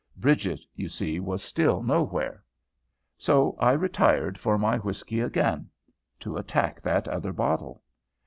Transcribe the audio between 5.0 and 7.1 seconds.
again, to attack that